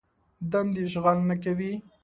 دندې 0.51 0.81
اشغال 0.87 1.17
نه 1.29 1.35
کوي. 1.43 1.73